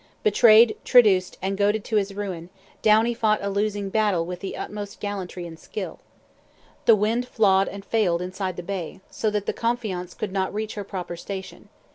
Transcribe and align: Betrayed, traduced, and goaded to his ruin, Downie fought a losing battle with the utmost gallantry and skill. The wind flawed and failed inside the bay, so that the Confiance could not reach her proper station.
Betrayed, 0.23 0.75
traduced, 0.83 1.37
and 1.43 1.55
goaded 1.55 1.83
to 1.85 1.95
his 1.97 2.15
ruin, 2.15 2.49
Downie 2.81 3.13
fought 3.13 3.43
a 3.43 3.51
losing 3.51 3.89
battle 3.91 4.25
with 4.25 4.39
the 4.39 4.57
utmost 4.57 4.99
gallantry 4.99 5.45
and 5.45 5.59
skill. 5.59 5.99
The 6.85 6.95
wind 6.95 7.27
flawed 7.27 7.67
and 7.67 7.85
failed 7.85 8.19
inside 8.23 8.55
the 8.55 8.63
bay, 8.63 9.01
so 9.11 9.29
that 9.29 9.45
the 9.45 9.53
Confiance 9.53 10.15
could 10.15 10.31
not 10.31 10.51
reach 10.55 10.73
her 10.73 10.83
proper 10.83 11.15
station. 11.15 11.69